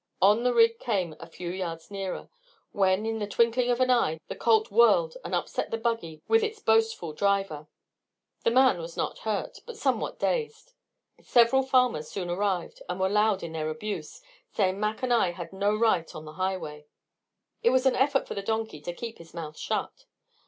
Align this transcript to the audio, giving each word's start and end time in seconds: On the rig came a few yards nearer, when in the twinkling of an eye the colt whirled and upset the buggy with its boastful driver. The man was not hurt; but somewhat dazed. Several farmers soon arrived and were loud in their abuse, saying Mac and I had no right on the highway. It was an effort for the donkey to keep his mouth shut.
On 0.19 0.41
the 0.41 0.51
rig 0.51 0.79
came 0.79 1.15
a 1.19 1.27
few 1.29 1.51
yards 1.51 1.91
nearer, 1.91 2.27
when 2.71 3.05
in 3.05 3.19
the 3.19 3.27
twinkling 3.27 3.69
of 3.69 3.79
an 3.79 3.91
eye 3.91 4.19
the 4.29 4.35
colt 4.35 4.71
whirled 4.71 5.15
and 5.23 5.35
upset 5.35 5.69
the 5.69 5.77
buggy 5.77 6.23
with 6.27 6.41
its 6.41 6.59
boastful 6.59 7.13
driver. 7.13 7.67
The 8.43 8.49
man 8.49 8.79
was 8.81 8.97
not 8.97 9.19
hurt; 9.19 9.59
but 9.67 9.77
somewhat 9.77 10.17
dazed. 10.17 10.73
Several 11.21 11.61
farmers 11.61 12.09
soon 12.09 12.31
arrived 12.31 12.81
and 12.89 12.99
were 12.99 13.09
loud 13.09 13.43
in 13.43 13.51
their 13.53 13.69
abuse, 13.69 14.23
saying 14.51 14.79
Mac 14.79 15.03
and 15.03 15.13
I 15.13 15.33
had 15.33 15.53
no 15.53 15.75
right 15.75 16.15
on 16.15 16.25
the 16.25 16.33
highway. 16.33 16.87
It 17.61 17.69
was 17.69 17.85
an 17.85 17.95
effort 17.95 18.27
for 18.27 18.33
the 18.33 18.41
donkey 18.41 18.81
to 18.81 18.93
keep 18.95 19.19
his 19.19 19.35
mouth 19.35 19.55
shut. 19.55 20.05